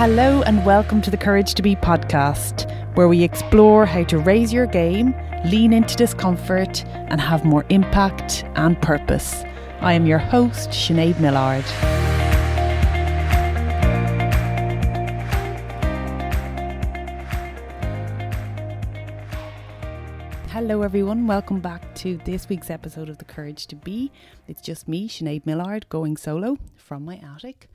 Hello, 0.00 0.40
and 0.44 0.64
welcome 0.64 1.02
to 1.02 1.10
the 1.10 1.18
Courage 1.18 1.52
to 1.52 1.60
Be 1.60 1.76
podcast, 1.76 2.66
where 2.96 3.06
we 3.06 3.22
explore 3.22 3.84
how 3.84 4.02
to 4.04 4.16
raise 4.16 4.50
your 4.50 4.64
game, 4.64 5.14
lean 5.44 5.74
into 5.74 5.94
discomfort, 5.94 6.86
and 6.86 7.20
have 7.20 7.44
more 7.44 7.66
impact 7.68 8.46
and 8.54 8.80
purpose. 8.80 9.44
I 9.82 9.92
am 9.92 10.06
your 10.06 10.16
host, 10.16 10.70
Sinead 10.70 11.20
Millard. 11.20 11.64
Hello, 20.48 20.80
everyone. 20.80 21.26
Welcome 21.26 21.60
back 21.60 21.94
to 21.96 22.16
this 22.24 22.48
week's 22.48 22.70
episode 22.70 23.10
of 23.10 23.18
The 23.18 23.26
Courage 23.26 23.66
to 23.66 23.76
Be. 23.76 24.10
It's 24.48 24.62
just 24.62 24.88
me, 24.88 25.10
Sinead 25.10 25.44
Millard, 25.44 25.86
going 25.90 26.16
solo 26.16 26.56
from 26.74 27.04
my 27.04 27.20
attic. 27.36 27.69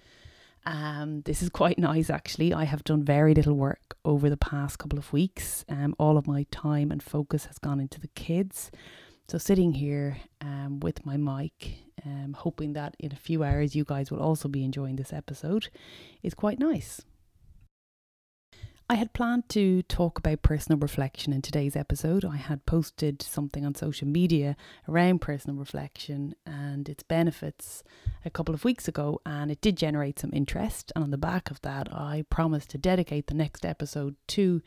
Um, 0.66 1.22
this 1.22 1.42
is 1.42 1.50
quite 1.50 1.78
nice 1.78 2.10
actually. 2.10 2.54
I 2.54 2.64
have 2.64 2.84
done 2.84 3.04
very 3.04 3.34
little 3.34 3.54
work 3.54 3.96
over 4.04 4.30
the 4.30 4.38
past 4.38 4.80
couple 4.80 4.98
of 4.98 5.14
weeks. 5.14 5.64
Um, 5.70 5.96
all 6.00 6.18
of 6.18 6.28
my 6.28 6.46
time 6.52 6.92
and 6.92 7.04
focus 7.04 7.46
has 7.46 7.60
gone 7.60 7.80
into 7.80 8.00
the 8.00 8.08
kids. 8.10 8.72
So 9.28 9.38
sitting 9.38 9.74
here 9.74 10.18
um, 10.42 10.80
with 10.80 11.06
my 11.06 11.18
mic, 11.18 11.80
um, 12.06 12.36
hoping 12.38 12.74
that 12.74 12.96
in 13.00 13.12
a 13.12 13.16
few 13.16 13.44
hours 13.44 13.76
you 13.76 13.84
guys 13.84 14.12
will 14.12 14.22
also 14.22 14.48
be 14.48 14.64
enjoying 14.64 14.96
this 14.96 15.14
episode, 15.14 15.70
is 16.22 16.34
quite 16.34 16.60
nice. 16.60 17.02
I 18.88 18.96
had 18.96 19.14
planned 19.14 19.50
to 19.50 19.82
talk 19.84 20.20
about 20.20 20.44
personal 20.44 20.78
reflection 20.78 21.34
in 21.34 21.42
today's 21.42 21.76
episode. 21.76 22.24
I 22.24 22.36
had 22.36 22.68
posted 22.68 23.24
something 23.24 23.66
on 23.66 23.74
social 23.74 24.08
media 24.08 24.56
around 24.88 25.22
personal 25.22 25.58
reflection 25.58 26.36
and 26.46 26.88
its 26.88 27.02
benefits 27.02 27.84
a 28.24 28.30
couple 28.30 28.54
of 28.54 28.64
weeks 28.64 28.88
ago, 28.88 29.22
and 29.26 29.50
it 29.50 29.60
did 29.60 29.76
generate 29.76 30.20
some 30.20 30.30
interest. 30.34 30.92
And 30.96 31.04
on 31.04 31.10
the 31.10 31.18
back 31.18 31.50
of 31.50 31.60
that, 31.62 31.92
I 31.92 32.26
promised 32.30 32.70
to 32.72 32.78
dedicate 32.78 33.26
the 33.26 33.34
next 33.34 33.66
episode 33.66 34.18
to 34.28 34.62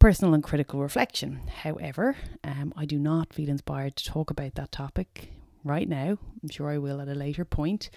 personal 0.00 0.34
and 0.34 0.42
critical 0.42 0.80
reflection. 0.80 1.42
However, 1.62 2.16
um, 2.42 2.74
I 2.76 2.84
do 2.84 2.98
not 2.98 3.32
feel 3.32 3.48
inspired 3.48 3.94
to 3.94 4.04
talk 4.04 4.30
about 4.30 4.56
that 4.56 4.72
topic 4.72 5.30
right 5.62 5.88
now. 5.88 6.18
I'm 6.42 6.48
sure 6.50 6.68
I 6.68 6.78
will 6.78 7.00
at 7.00 7.06
a 7.06 7.14
later 7.14 7.44
point. 7.44 7.90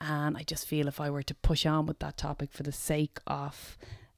And 0.00 0.34
I 0.34 0.44
just 0.44 0.66
feel 0.66 0.88
if 0.88 0.98
I 0.98 1.10
were 1.10 1.22
to 1.24 1.34
push 1.34 1.66
on 1.66 1.84
with 1.84 1.98
that 1.98 2.16
topic 2.16 2.52
for 2.52 2.62
the 2.62 2.72
sake 2.72 3.18
of 3.26 3.76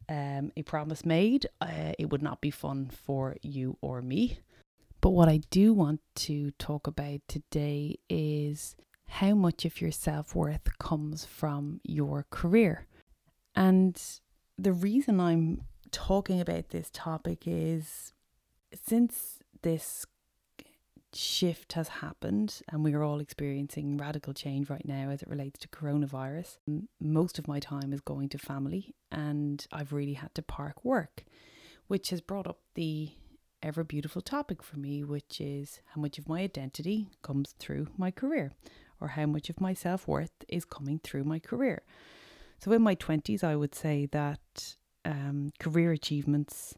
um, 0.09 0.53
a 0.56 0.62
promise 0.62 1.05
made, 1.05 1.47
uh, 1.61 1.92
it 1.98 2.11
would 2.11 2.23
not 2.23 2.41
be 2.41 2.51
fun 2.51 2.91
for 2.91 3.37
you 3.42 3.77
or 3.81 4.03
me. 4.03 4.39
But 5.01 5.11
what 5.11 5.28
I 5.28 5.41
do 5.51 5.73
want 5.73 6.01
to 6.17 6.51
talk 6.53 6.87
about 6.87 7.20
today 7.28 7.98
is 8.09 8.75
how 9.09 9.34
much 9.34 9.64
of 9.64 9.81
your 9.81 9.92
self 9.92 10.34
worth 10.34 10.79
comes 10.79 11.25
from 11.25 11.81
your 11.84 12.27
career. 12.31 12.86
And 13.55 14.01
the 14.56 14.73
reason 14.73 15.20
I'm 15.20 15.62
talking 15.91 16.41
about 16.41 16.70
this 16.70 16.91
topic 16.92 17.45
is 17.47 18.12
since 18.75 19.39
this 19.62 20.06
shift 21.19 21.72
has 21.72 21.88
happened 21.88 22.62
and 22.69 22.84
we 22.84 22.94
are 22.94 23.02
all 23.02 23.19
experiencing 23.19 23.97
radical 23.97 24.33
change 24.33 24.70
right 24.70 24.86
now 24.86 25.11
as 25.11 25.20
it 25.20 25.28
relates 25.28 25.58
to 25.58 25.69
coronavirus. 25.69 26.58
Most 27.00 27.38
of 27.41 27.48
my 27.48 27.58
time 27.58 27.92
is 27.92 28.00
going 28.00 28.28
to 28.30 28.38
family 28.38 28.94
and 29.11 29.66
I've 29.72 29.92
really 29.92 30.12
had 30.12 30.33
to 30.36 30.42
park 30.42 30.84
work, 30.84 31.24
which 31.89 32.11
has 32.11 32.20
brought 32.20 32.46
up 32.46 32.61
the 32.74 33.11
ever 33.64 33.83
beautiful 33.83 34.22
topic 34.22 34.62
for 34.62 34.78
me, 34.78 35.02
which 35.02 35.41
is 35.41 35.80
how 35.94 36.00
much 36.00 36.19
of 36.19 36.28
my 36.28 36.41
identity 36.41 37.08
comes 37.22 37.52
through 37.58 37.89
my 37.96 38.12
career 38.12 38.52
or 39.00 39.08
how 39.08 39.27
much 39.27 39.50
of 39.50 39.61
my 39.61 39.74
self 39.74 40.06
worth 40.06 40.44
is 40.48 40.64
coming 40.64 41.00
through 41.02 41.24
my 41.24 41.41
career. 41.41 41.83
So 42.61 42.70
in 42.70 42.83
my 42.83 42.94
20s, 42.94 43.42
I 43.42 43.56
would 43.56 43.74
say 43.74 44.06
that 44.12 44.77
um, 45.05 45.50
career 45.58 45.91
achievements 45.91 46.77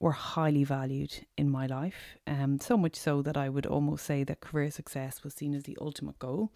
were 0.00 0.12
highly 0.12 0.64
valued 0.64 1.26
in 1.36 1.50
my 1.50 1.66
life, 1.66 2.16
um, 2.26 2.58
so 2.58 2.76
much 2.76 2.96
so 2.96 3.22
that 3.22 3.36
I 3.36 3.48
would 3.48 3.66
almost 3.66 4.04
say 4.04 4.24
that 4.24 4.40
career 4.40 4.70
success 4.70 5.22
was 5.22 5.34
seen 5.34 5.54
as 5.54 5.64
the 5.64 5.76
ultimate 5.80 6.18
goal. 6.18 6.50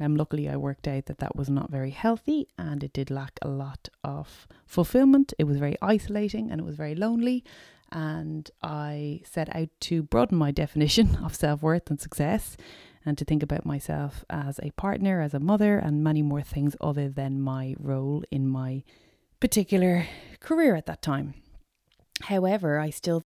Um, 0.00 0.16
luckily, 0.16 0.48
I 0.48 0.56
worked 0.56 0.88
out 0.88 1.04
that 1.06 1.18
that 1.18 1.36
was 1.36 1.50
not 1.50 1.70
very 1.70 1.90
healthy 1.90 2.48
and 2.56 2.82
it 2.82 2.94
did 2.94 3.10
lack 3.10 3.38
a 3.42 3.48
lot 3.48 3.90
of 4.02 4.48
fulfillment. 4.64 5.34
It 5.38 5.44
was 5.44 5.58
very 5.58 5.76
isolating 5.82 6.50
and 6.50 6.58
it 6.58 6.64
was 6.64 6.76
very 6.76 6.94
lonely. 6.94 7.44
And 7.92 8.50
I 8.62 9.20
set 9.30 9.54
out 9.54 9.68
to 9.80 10.02
broaden 10.02 10.38
my 10.38 10.50
definition 10.62 11.16
of 11.16 11.34
self 11.34 11.62
worth 11.62 11.90
and 11.90 12.00
success 12.00 12.56
and 13.04 13.18
to 13.18 13.26
think 13.26 13.42
about 13.42 13.66
myself 13.66 14.24
as 14.30 14.58
a 14.62 14.70
partner, 14.70 15.20
as 15.20 15.34
a 15.34 15.40
mother, 15.40 15.78
and 15.78 16.04
many 16.04 16.22
more 16.22 16.42
things 16.42 16.76
other 16.80 17.08
than 17.08 17.40
my 17.40 17.74
role 17.78 18.24
in 18.30 18.46
my 18.46 18.82
particular 19.38 20.06
career 20.38 20.76
at 20.76 20.86
that 20.86 21.02
time. 21.02 21.34
However, 22.22 22.78
I 22.78 22.90
still 22.90 23.22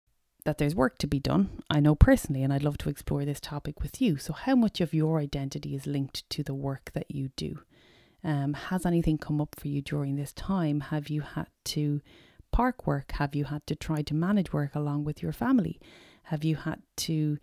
that 0.46 0.58
there's 0.58 0.76
work 0.76 0.98
to 1.00 1.08
be 1.08 1.20
done. 1.20 1.62
I 1.70 1.80
know 1.80 1.96
personally, 1.96 2.44
and 2.44 2.54
I'd 2.54 2.64
love 2.64 2.78
to 2.80 2.90
explore 2.90 3.26
this 3.26 3.40
topic 3.40 3.82
with 3.82 4.02
you. 4.02 4.18
So, 4.18 4.34
how 4.34 4.56
much 4.56 4.82
of 4.82 4.94
your 4.94 5.20
identity 5.20 5.76
is 5.76 5.86
linked 5.86 6.30
to 6.30 6.44
the 6.44 6.54
work 6.54 6.92
that 6.94 7.12
you 7.12 7.30
do? 7.36 7.60
Um, 8.24 8.54
has 8.54 8.86
anything 8.86 9.18
come 9.18 9.40
up 9.40 9.56
for 9.60 9.68
you 9.68 9.82
during 9.82 10.16
this 10.16 10.34
time? 10.34 10.80
Have 10.82 11.10
you 11.10 11.22
had 11.22 11.48
to 11.66 12.02
park 12.52 12.88
work? 12.88 13.12
Have 13.14 13.36
you 13.36 13.46
had 13.46 13.66
to 13.68 13.76
try 13.76 14.02
to 14.02 14.14
manage 14.14 14.52
work 14.52 14.76
along 14.76 15.04
with 15.04 15.22
your 15.22 15.32
family? 15.32 15.80
Have 16.24 16.44
you 16.44 16.56
had 16.56 16.82
to 16.98 17.38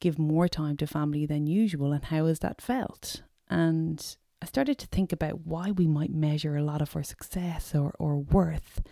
give 0.00 0.18
more 0.18 0.48
time 0.48 0.76
to 0.78 0.86
family 0.86 1.26
than 1.26 1.46
usual? 1.46 1.92
And 1.92 2.04
how 2.04 2.26
has 2.26 2.40
that 2.40 2.60
felt? 2.60 3.22
And 3.48 4.16
I 4.42 4.46
started 4.46 4.78
to 4.78 4.86
think 4.86 5.12
about 5.12 5.46
why 5.46 5.70
we 5.70 5.86
might 5.86 6.12
measure 6.12 6.56
a 6.56 6.64
lot 6.64 6.82
of 6.82 6.94
our 6.96 7.02
success 7.02 7.74
or, 7.74 7.94
or 7.98 8.18
worth 8.18 8.82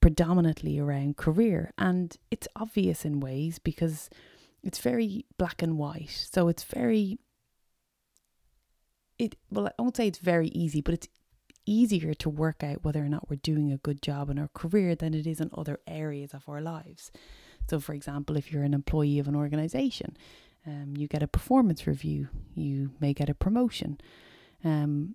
predominantly 0.00 0.78
around 0.78 1.16
career. 1.16 1.72
And 1.78 2.16
it's 2.30 2.48
obvious 2.56 3.04
in 3.04 3.20
ways 3.20 3.58
because 3.58 4.10
it's 4.62 4.78
very 4.78 5.26
black 5.38 5.62
and 5.62 5.78
white. 5.78 6.28
So 6.30 6.48
it's 6.48 6.64
very 6.64 7.18
it 9.18 9.36
well 9.50 9.66
I 9.66 9.82
won't 9.82 9.96
say 9.96 10.06
it's 10.06 10.18
very 10.18 10.48
easy, 10.48 10.80
but 10.80 10.94
it's 10.94 11.08
easier 11.66 12.14
to 12.14 12.28
work 12.28 12.64
out 12.64 12.84
whether 12.84 13.04
or 13.04 13.08
not 13.08 13.28
we're 13.28 13.36
doing 13.36 13.70
a 13.70 13.76
good 13.76 14.02
job 14.02 14.30
in 14.30 14.38
our 14.38 14.48
career 14.54 14.94
than 14.94 15.14
it 15.14 15.26
is 15.26 15.40
in 15.40 15.50
other 15.56 15.78
areas 15.86 16.32
of 16.34 16.48
our 16.48 16.60
lives. 16.60 17.10
So 17.68 17.78
for 17.78 17.94
example, 17.94 18.36
if 18.36 18.50
you're 18.50 18.64
an 18.64 18.74
employee 18.74 19.18
of 19.18 19.28
an 19.28 19.36
organization, 19.36 20.16
um, 20.66 20.94
you 20.96 21.06
get 21.06 21.22
a 21.22 21.28
performance 21.28 21.86
review, 21.86 22.28
you 22.54 22.92
may 23.00 23.12
get 23.12 23.28
a 23.28 23.34
promotion. 23.34 23.98
Um, 24.64 25.14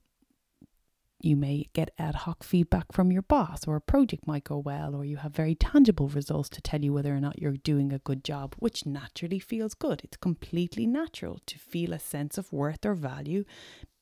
you 1.25 1.35
may 1.35 1.67
get 1.73 1.89
ad 1.97 2.15
hoc 2.15 2.43
feedback 2.43 2.91
from 2.91 3.11
your 3.11 3.23
boss, 3.23 3.67
or 3.67 3.75
a 3.75 3.81
project 3.81 4.27
might 4.27 4.43
go 4.43 4.57
well, 4.57 4.95
or 4.95 5.03
you 5.03 5.17
have 5.17 5.33
very 5.33 5.55
tangible 5.55 6.07
results 6.07 6.49
to 6.49 6.61
tell 6.61 6.81
you 6.81 6.93
whether 6.93 7.15
or 7.15 7.19
not 7.19 7.41
you're 7.41 7.57
doing 7.57 7.91
a 7.91 7.99
good 7.99 8.23
job, 8.23 8.55
which 8.59 8.85
naturally 8.85 9.39
feels 9.39 9.73
good. 9.73 10.01
It's 10.03 10.17
completely 10.17 10.85
natural 10.85 11.39
to 11.47 11.57
feel 11.57 11.93
a 11.93 11.99
sense 11.99 12.37
of 12.37 12.53
worth 12.53 12.85
or 12.85 12.93
value 12.93 13.43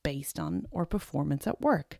based 0.03 0.37
on 0.37 0.65
our 0.75 0.85
performance 0.85 1.47
at 1.47 1.61
work. 1.61 1.97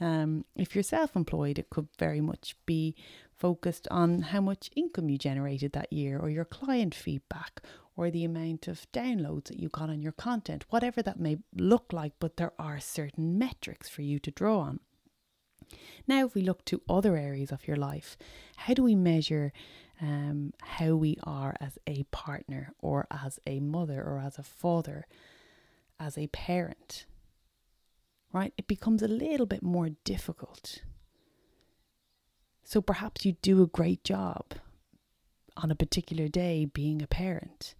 Um, 0.00 0.44
if 0.56 0.74
you're 0.74 0.82
self 0.82 1.14
employed, 1.14 1.58
it 1.58 1.70
could 1.70 1.88
very 1.98 2.20
much 2.20 2.56
be 2.66 2.96
focused 3.32 3.86
on 3.90 4.22
how 4.22 4.40
much 4.40 4.70
income 4.74 5.08
you 5.08 5.16
generated 5.16 5.72
that 5.72 5.92
year, 5.92 6.18
or 6.18 6.28
your 6.28 6.44
client 6.44 6.94
feedback, 6.94 7.62
or 7.96 8.10
the 8.10 8.24
amount 8.24 8.68
of 8.68 8.86
downloads 8.92 9.44
that 9.44 9.58
you 9.58 9.68
got 9.70 9.88
on 9.88 10.02
your 10.02 10.12
content, 10.12 10.66
whatever 10.68 11.02
that 11.02 11.18
may 11.18 11.38
look 11.54 11.92
like, 11.92 12.12
but 12.20 12.36
there 12.36 12.52
are 12.58 12.78
certain 12.78 13.38
metrics 13.38 13.88
for 13.88 14.02
you 14.02 14.18
to 14.18 14.30
draw 14.30 14.60
on. 14.60 14.80
Now, 16.06 16.26
if 16.26 16.34
we 16.34 16.42
look 16.42 16.64
to 16.66 16.82
other 16.88 17.16
areas 17.16 17.50
of 17.50 17.66
your 17.66 17.76
life, 17.76 18.16
how 18.56 18.74
do 18.74 18.82
we 18.82 18.94
measure 18.94 19.52
um, 20.00 20.52
how 20.62 20.94
we 20.94 21.16
are 21.24 21.56
as 21.58 21.78
a 21.86 22.04
partner, 22.04 22.74
or 22.78 23.06
as 23.10 23.40
a 23.46 23.60
mother, 23.60 24.02
or 24.02 24.18
as 24.18 24.38
a 24.38 24.42
father, 24.42 25.06
as 25.98 26.18
a 26.18 26.26
parent? 26.28 27.06
Right? 28.32 28.52
It 28.58 28.68
becomes 28.68 29.02
a 29.02 29.08
little 29.08 29.46
bit 29.46 29.62
more 29.62 29.90
difficult. 30.04 30.82
So 32.62 32.82
perhaps 32.82 33.24
you 33.24 33.32
do 33.40 33.62
a 33.62 33.66
great 33.66 34.04
job 34.04 34.54
on 35.56 35.70
a 35.70 35.76
particular 35.76 36.28
day 36.28 36.66
being 36.66 37.00
a 37.00 37.06
parent 37.06 37.74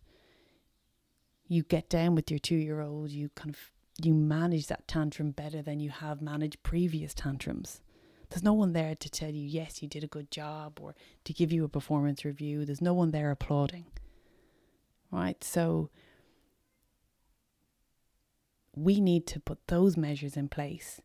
you 1.49 1.63
get 1.63 1.89
down 1.89 2.15
with 2.15 2.31
your 2.31 2.39
two 2.39 2.57
year 2.57 2.81
old, 2.81 3.11
you 3.11 3.31
kind 3.35 3.51
of 3.51 3.71
you 4.03 4.13
manage 4.13 4.67
that 4.67 4.87
tantrum 4.87 5.31
better 5.31 5.63
than 5.63 5.81
you 5.81 5.91
have 5.91 6.21
managed 6.21 6.63
previous 6.63 7.15
tantrums. 7.15 7.81
There's 8.29 8.43
no 8.43 8.53
one 8.53 8.73
there 8.73 8.95
to 8.95 9.09
tell 9.09 9.31
you, 9.31 9.47
yes, 9.47 9.81
you 9.83 9.89
did 9.89 10.05
a 10.05 10.09
good 10.09 10.31
job 10.31 10.79
or 10.83 10.95
to 11.25 11.33
give 11.33 11.53
you 11.53 11.65
a 11.65 11.69
performance 11.69 12.25
review. 12.25 12.65
There's 12.65 12.83
no 12.83 12.93
one 12.93 13.13
there 13.13 13.31
applauding. 13.31 13.87
Right? 15.11 15.43
So 15.43 15.91
we 18.75 19.01
need 19.01 19.27
to 19.29 19.41
put 19.41 19.67
those 19.69 19.97
measures 19.97 20.37
in 20.37 20.49
place 20.49 21.01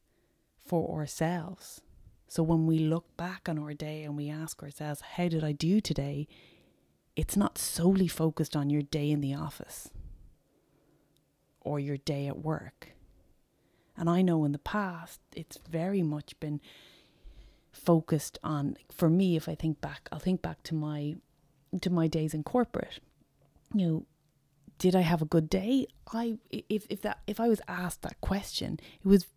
for 0.57 0.99
ourselves. 0.99 1.81
So 2.27 2.43
when 2.43 2.65
we 2.65 2.79
look 2.79 3.15
back 3.15 3.47
on 3.47 3.59
our 3.59 3.73
day 3.73 4.03
and 4.03 4.17
we 4.17 4.29
ask 4.29 4.61
ourselves, 4.63 5.01
how 5.15 5.27
did 5.27 5.43
I 5.43 5.51
do 5.51 5.79
today? 5.79 6.27
It's 7.15 7.37
not 7.37 7.57
solely 7.57 8.07
focused 8.07 8.55
on 8.55 8.69
your 8.69 8.81
day 8.81 9.11
in 9.11 9.21
the 9.21 9.35
office 9.35 9.91
or 11.61 11.79
your 11.79 11.97
day 11.97 12.27
at 12.27 12.39
work. 12.39 12.89
And 13.97 14.09
I 14.09 14.21
know 14.21 14.45
in 14.45 14.51
the 14.51 14.57
past, 14.59 15.19
it's 15.35 15.57
very 15.69 16.01
much 16.01 16.39
been 16.39 16.61
focused 17.71 18.39
on, 18.43 18.77
for 18.91 19.09
me, 19.09 19.35
if 19.35 19.47
I 19.47 19.55
think 19.55 19.81
back, 19.81 20.07
I'll 20.11 20.19
think 20.19 20.41
back 20.41 20.63
to 20.63 20.75
my 20.75 21.15
to 21.81 21.89
my 21.89 22.07
days 22.07 22.33
in 22.33 22.43
corporate. 22.43 22.99
You 23.73 23.87
know, 23.87 24.05
did 24.77 24.95
I 24.95 25.01
have 25.01 25.21
a 25.21 25.25
good 25.25 25.49
day? 25.49 25.87
I 26.11 26.37
if 26.49 26.85
if 26.89 27.01
that 27.03 27.19
if 27.27 27.39
I 27.39 27.47
was 27.47 27.61
asked 27.67 28.01
that 28.01 28.19
question, 28.19 28.79
it 29.03 29.07
was 29.07 29.27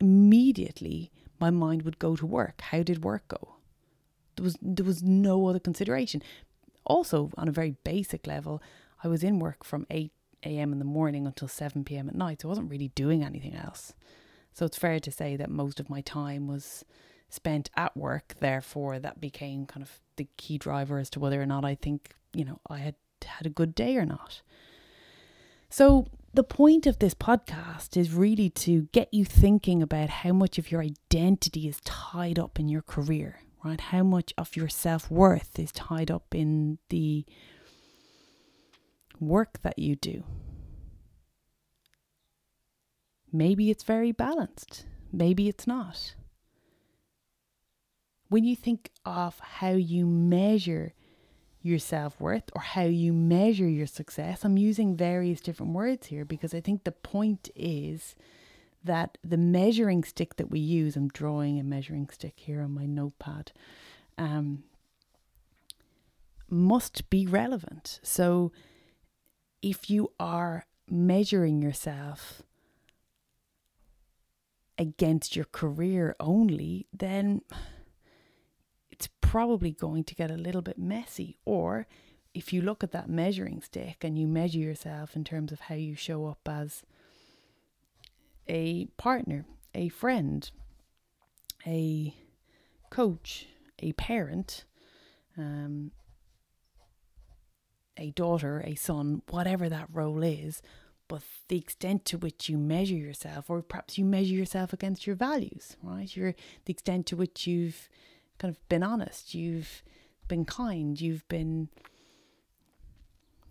immediately 0.00 1.10
my 1.40 1.50
mind 1.50 1.82
would 1.82 1.98
go 1.98 2.14
to 2.16 2.26
work. 2.26 2.60
How 2.60 2.82
did 2.82 3.02
work 3.02 3.26
go? 3.28 3.56
There 4.36 4.44
was 4.44 4.56
there 4.60 4.86
was 4.86 5.02
no 5.02 5.46
other 5.46 5.58
consideration. 5.58 6.22
Also, 6.84 7.30
on 7.36 7.48
a 7.48 7.52
very 7.52 7.76
basic 7.84 8.26
level, 8.26 8.62
I 9.02 9.08
was 9.08 9.22
in 9.24 9.38
work 9.38 9.64
from 9.64 9.86
eight 9.90 10.12
a.m. 10.44 10.72
in 10.72 10.78
the 10.78 10.84
morning 10.84 11.26
until 11.26 11.48
seven 11.48 11.84
p.m. 11.84 12.08
at 12.08 12.14
night, 12.14 12.42
so 12.42 12.48
I 12.48 12.50
wasn't 12.50 12.70
really 12.70 12.88
doing 12.88 13.24
anything 13.24 13.54
else. 13.54 13.92
So 14.52 14.66
it's 14.66 14.78
fair 14.78 15.00
to 15.00 15.10
say 15.10 15.36
that 15.36 15.50
most 15.50 15.80
of 15.80 15.88
my 15.90 16.00
time 16.00 16.46
was 16.46 16.84
spent 17.28 17.70
at 17.76 17.96
work. 17.96 18.34
Therefore, 18.40 18.98
that 18.98 19.20
became 19.20 19.66
kind 19.66 19.82
of 19.82 20.00
the 20.16 20.28
key 20.36 20.58
driver 20.58 20.98
as 20.98 21.10
to 21.10 21.20
whether 21.20 21.40
or 21.40 21.46
not 21.46 21.64
I 21.64 21.74
think 21.74 22.14
you 22.32 22.44
know 22.44 22.60
I 22.68 22.78
had 22.78 22.94
had 23.24 23.46
a 23.46 23.50
good 23.50 23.74
day 23.74 23.96
or 23.96 24.06
not. 24.06 24.42
So 25.68 26.08
the 26.34 26.42
point 26.44 26.86
of 26.86 26.98
this 26.98 27.14
podcast 27.14 27.96
is 27.96 28.12
really 28.12 28.50
to 28.50 28.88
get 28.92 29.12
you 29.12 29.24
thinking 29.24 29.82
about 29.82 30.08
how 30.10 30.32
much 30.32 30.58
of 30.58 30.70
your 30.70 30.80
identity 30.80 31.68
is 31.68 31.80
tied 31.84 32.38
up 32.38 32.58
in 32.58 32.68
your 32.68 32.82
career, 32.82 33.40
right? 33.64 33.80
How 33.80 34.02
much 34.02 34.32
of 34.36 34.56
your 34.56 34.68
self 34.68 35.10
worth 35.10 35.58
is 35.58 35.72
tied 35.72 36.10
up 36.10 36.34
in 36.34 36.78
the 36.88 37.24
work 39.20 39.60
that 39.62 39.78
you 39.78 39.96
do. 39.96 40.24
Maybe 43.32 43.70
it's 43.70 43.84
very 43.84 44.12
balanced, 44.12 44.86
maybe 45.12 45.48
it's 45.48 45.66
not. 45.66 46.14
When 48.28 48.44
you 48.44 48.56
think 48.56 48.90
of 49.04 49.38
how 49.40 49.72
you 49.72 50.06
measure 50.06 50.94
your 51.62 51.78
self 51.78 52.18
worth 52.20 52.50
or 52.54 52.62
how 52.62 52.84
you 52.84 53.12
measure 53.12 53.68
your 53.68 53.86
success. 53.86 54.44
I'm 54.44 54.56
using 54.56 54.96
various 54.96 55.40
different 55.40 55.72
words 55.72 56.06
here 56.06 56.24
because 56.24 56.54
I 56.54 56.60
think 56.60 56.84
the 56.84 56.92
point 56.92 57.50
is 57.54 58.14
that 58.82 59.18
the 59.22 59.36
measuring 59.36 60.04
stick 60.04 60.36
that 60.36 60.50
we 60.50 60.58
use, 60.58 60.96
I'm 60.96 61.08
drawing 61.08 61.60
a 61.60 61.62
measuring 61.62 62.08
stick 62.08 62.34
here 62.36 62.62
on 62.62 62.72
my 62.72 62.86
notepad, 62.86 63.52
um, 64.16 64.64
must 66.48 67.10
be 67.10 67.26
relevant. 67.26 68.00
So 68.02 68.52
if 69.62 69.90
you 69.90 70.12
are 70.18 70.66
measuring 70.88 71.62
yourself 71.62 72.42
against 74.78 75.36
your 75.36 75.44
career 75.44 76.16
only, 76.18 76.86
then 76.92 77.42
it's 78.90 79.08
probably 79.20 79.72
going 79.72 80.04
to 80.04 80.14
get 80.14 80.30
a 80.30 80.36
little 80.36 80.62
bit 80.62 80.78
messy. 80.78 81.36
Or 81.44 81.86
if 82.32 82.52
you 82.52 82.62
look 82.62 82.82
at 82.82 82.92
that 82.92 83.08
measuring 83.08 83.60
stick 83.60 83.98
and 84.02 84.18
you 84.18 84.26
measure 84.26 84.58
yourself 84.58 85.14
in 85.14 85.24
terms 85.24 85.52
of 85.52 85.60
how 85.60 85.74
you 85.74 85.94
show 85.94 86.26
up 86.26 86.40
as 86.48 86.82
a 88.48 88.86
partner, 88.96 89.44
a 89.74 89.88
friend, 89.88 90.50
a 91.66 92.14
coach, 92.90 93.46
a 93.80 93.92
parent, 93.92 94.64
um, 95.36 95.92
a 97.96 98.10
daughter, 98.12 98.62
a 98.64 98.74
son, 98.74 99.22
whatever 99.30 99.68
that 99.68 99.88
role 99.92 100.22
is, 100.22 100.62
but 101.08 101.22
the 101.48 101.58
extent 101.58 102.04
to 102.06 102.18
which 102.18 102.48
you 102.48 102.56
measure 102.56 102.94
yourself, 102.94 103.50
or 103.50 103.62
perhaps 103.62 103.98
you 103.98 104.04
measure 104.04 104.34
yourself 104.34 104.72
against 104.72 105.06
your 105.06 105.16
values, 105.16 105.76
right? 105.82 106.14
Your 106.16 106.34
the 106.64 106.72
extent 106.72 107.06
to 107.06 107.16
which 107.16 107.46
you've 107.46 107.88
kind 108.38 108.54
of 108.54 108.68
been 108.68 108.82
honest, 108.82 109.34
you've 109.34 109.82
been 110.28 110.44
kind, 110.44 111.00
you've 111.00 111.26
been 111.28 111.68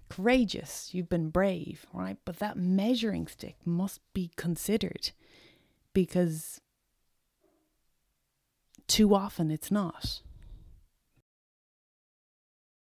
courageous, 0.09 0.89
you've 0.94 1.09
been 1.09 1.30
brave, 1.30 1.85
right? 1.94 2.18
But 2.25 2.39
that 2.39 2.57
measuring 2.57 3.27
stick 3.27 3.57
must 3.65 4.00
be 4.13 4.31
considered 4.35 5.12
because 5.94 6.62
too 8.88 9.13
often 9.13 9.51
it's 9.51 9.71
not. 9.71 10.21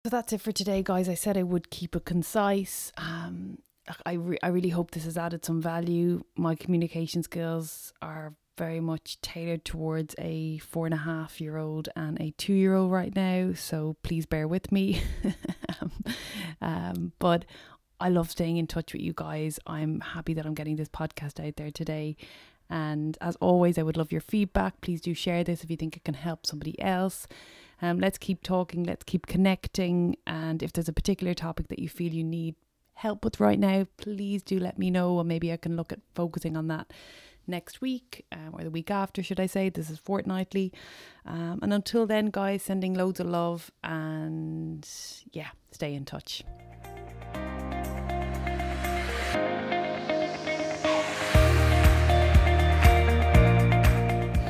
So 0.05 0.09
that's 0.09 0.33
it 0.33 0.41
for 0.41 0.51
today, 0.51 0.83
guys. 0.83 1.09
I 1.09 1.15
said 1.15 1.35
I 1.35 1.41
would 1.41 1.71
keep 1.71 1.95
it 1.95 2.05
concise. 2.05 2.91
Um, 2.95 3.57
I, 4.05 4.11
re- 4.13 4.37
I 4.43 4.49
really 4.49 4.69
hope 4.69 4.91
this 4.91 5.05
has 5.05 5.17
added 5.17 5.43
some 5.43 5.63
value. 5.63 6.23
My 6.35 6.53
communication 6.53 7.23
skills 7.23 7.91
are 8.03 8.35
very 8.55 8.79
much 8.79 9.19
tailored 9.21 9.65
towards 9.65 10.13
a 10.19 10.59
four 10.59 10.85
and 10.85 10.93
a 10.93 10.97
half 10.97 11.41
year 11.41 11.57
old 11.57 11.89
and 11.95 12.21
a 12.21 12.29
two 12.37 12.53
year 12.53 12.75
old 12.75 12.91
right 12.91 13.15
now. 13.15 13.53
So 13.55 13.95
please 14.03 14.27
bear 14.27 14.47
with 14.47 14.71
me. 14.71 15.01
um, 16.61 17.13
but 17.17 17.45
I 17.99 18.09
love 18.09 18.29
staying 18.29 18.57
in 18.57 18.67
touch 18.67 18.93
with 18.93 19.01
you 19.01 19.13
guys. 19.15 19.57
I'm 19.65 20.01
happy 20.01 20.35
that 20.35 20.45
I'm 20.45 20.53
getting 20.53 20.75
this 20.75 20.89
podcast 20.89 21.43
out 21.43 21.55
there 21.55 21.71
today. 21.71 22.15
And 22.69 23.17
as 23.21 23.37
always, 23.37 23.79
I 23.79 23.83
would 23.83 23.97
love 23.97 24.11
your 24.11 24.21
feedback. 24.21 24.81
Please 24.81 25.01
do 25.01 25.15
share 25.15 25.43
this 25.43 25.63
if 25.63 25.71
you 25.71 25.77
think 25.77 25.97
it 25.97 26.03
can 26.03 26.13
help 26.13 26.45
somebody 26.45 26.79
else. 26.79 27.27
Um, 27.81 27.99
let's 27.99 28.17
keep 28.17 28.41
talking, 28.43 28.83
let's 28.83 29.03
keep 29.03 29.27
connecting. 29.27 30.17
And 30.25 30.63
if 30.63 30.73
there's 30.73 30.89
a 30.89 30.93
particular 30.93 31.33
topic 31.33 31.67
that 31.67 31.79
you 31.79 31.89
feel 31.89 32.13
you 32.13 32.23
need 32.23 32.55
help 32.93 33.23
with 33.25 33.39
right 33.39 33.59
now, 33.59 33.87
please 33.97 34.41
do 34.41 34.59
let 34.59 34.79
me 34.79 34.89
know, 34.89 35.19
and 35.19 35.27
maybe 35.27 35.51
I 35.51 35.57
can 35.57 35.75
look 35.75 35.91
at 35.91 35.99
focusing 36.13 36.55
on 36.55 36.67
that 36.69 36.91
next 37.47 37.81
week 37.81 38.25
um, 38.31 38.51
or 38.53 38.63
the 38.63 38.71
week 38.71 38.89
after, 38.89 39.21
should 39.21 39.39
I 39.39 39.45
say. 39.45 39.69
This 39.69 39.89
is 39.89 39.99
fortnightly. 39.99 40.71
Um, 41.25 41.59
and 41.61 41.73
until 41.73 42.05
then, 42.07 42.27
guys, 42.27 42.63
sending 42.63 42.93
loads 42.93 43.19
of 43.19 43.27
love 43.27 43.71
and 43.83 44.87
yeah, 45.31 45.49
stay 45.71 45.93
in 45.93 46.05
touch. 46.05 46.43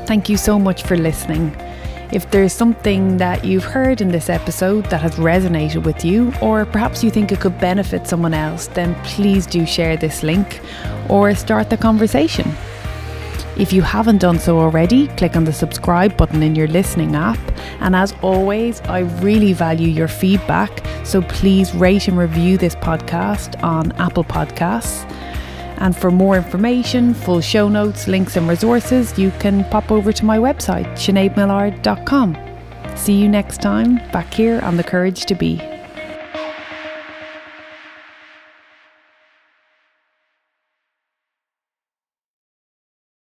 Thank 0.06 0.30
you 0.30 0.38
so 0.38 0.60
much 0.60 0.84
for 0.84 0.96
listening. 0.96 1.65
If 2.12 2.30
there's 2.32 2.54
something 2.54 3.18
that 3.18 3.44
you've 3.44 3.64
heard 3.64 4.00
in 4.00 4.10
this 4.10 4.30
episode 4.30 4.86
that 4.86 5.02
has 5.02 5.16
resonated 5.16 5.84
with 5.84 6.06
you, 6.06 6.32
or 6.42 6.66
perhaps 6.66 7.04
you 7.04 7.10
think 7.10 7.32
it 7.32 7.40
could 7.40 7.60
benefit 7.60 8.08
someone 8.08 8.34
else, 8.34 8.68
then 8.68 8.96
please 9.04 9.48
do 9.48 9.66
share 9.66 9.98
this 9.98 10.22
link 10.22 10.62
or 11.10 11.34
start 11.34 11.70
the 11.70 11.78
conversation. 11.78 12.54
If 13.58 13.72
you 13.72 13.82
haven't 13.82 14.18
done 14.18 14.38
so 14.38 14.60
already, 14.60 15.08
click 15.16 15.36
on 15.36 15.46
the 15.46 15.54
subscribe 15.54 16.18
button 16.18 16.44
in 16.44 16.56
your 16.56 16.68
listening 16.68 17.16
app. 17.16 17.40
And 17.80 17.96
as 17.96 18.14
always, 18.22 18.82
I 18.82 19.00
really 19.00 19.54
value 19.54 19.88
your 19.88 20.10
feedback, 20.10 20.86
so 21.06 21.22
please 21.22 21.74
rate 21.74 22.08
and 22.08 22.18
review 22.18 22.58
this 22.58 22.76
podcast 22.76 23.62
on 23.64 23.94
Apple 23.94 24.26
Podcasts. 24.26 25.10
And 25.78 25.96
for 25.96 26.12
more 26.12 26.38
information, 26.38 27.14
full 27.14 27.42
show 27.42 27.68
notes, 27.68 28.08
links, 28.08 28.36
and 28.38 28.48
resources, 28.48 29.18
you 29.18 29.32
can 29.40 29.64
pop 29.66 29.92
over 29.92 30.12
to 30.12 30.26
my 30.26 30.38
website, 30.38 30.90
sineadmillard.com. 30.94 32.38
See 32.96 33.14
you 33.14 33.28
next 33.28 33.62
time 33.62 33.96
back 34.12 34.34
here 34.34 34.62
on 34.62 34.78
The 34.78 34.84
Courage 34.84 35.26
to 35.26 35.36
Be. 35.36 35.75